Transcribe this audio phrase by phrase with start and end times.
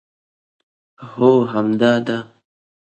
[1.11, 2.17] هو همدا ده